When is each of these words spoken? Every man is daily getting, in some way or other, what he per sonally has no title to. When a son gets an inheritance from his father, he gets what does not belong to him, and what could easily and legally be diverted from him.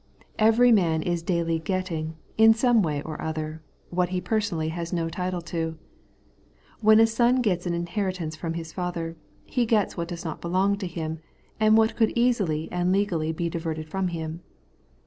Every 0.39 0.71
man 0.71 1.03
is 1.03 1.21
daily 1.21 1.59
getting, 1.59 2.15
in 2.35 2.55
some 2.55 2.81
way 2.81 3.03
or 3.03 3.21
other, 3.21 3.61
what 3.91 4.09
he 4.09 4.19
per 4.19 4.39
sonally 4.39 4.71
has 4.71 4.91
no 4.91 5.09
title 5.09 5.41
to. 5.53 5.77
When 6.79 6.99
a 6.99 7.05
son 7.05 7.39
gets 7.43 7.67
an 7.67 7.75
inheritance 7.75 8.35
from 8.35 8.55
his 8.55 8.73
father, 8.73 9.15
he 9.45 9.67
gets 9.67 9.97
what 9.97 10.07
does 10.07 10.25
not 10.25 10.41
belong 10.41 10.79
to 10.79 10.87
him, 10.87 11.19
and 11.59 11.77
what 11.77 11.95
could 11.95 12.13
easily 12.17 12.67
and 12.71 12.91
legally 12.91 13.31
be 13.31 13.47
diverted 13.47 13.89
from 13.89 14.07
him. 14.07 14.41